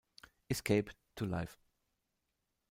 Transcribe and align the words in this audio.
Escape 0.49 0.89
to 1.15 1.27
Life. 1.27 1.59